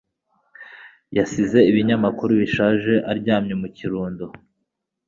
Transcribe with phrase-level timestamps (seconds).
[1.17, 4.25] Yasize ibinyamakuru bishaje aryamye mu kirundo.